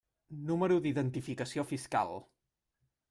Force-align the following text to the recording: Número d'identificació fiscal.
Número 0.51 0.77
d'identificació 0.85 1.67
fiscal. 1.73 2.17